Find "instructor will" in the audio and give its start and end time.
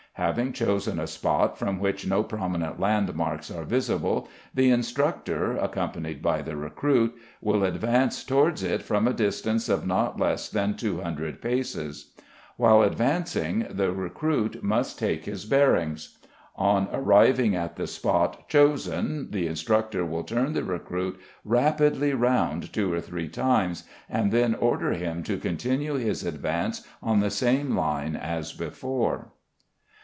19.47-20.25